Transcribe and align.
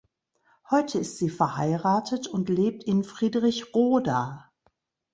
Heute 0.71 0.97
ist 0.97 1.19
sie 1.19 1.29
verheiratet 1.29 2.25
und 2.27 2.49
lebt 2.49 2.83
in 2.85 3.03
Friedrichroda. 3.03 4.49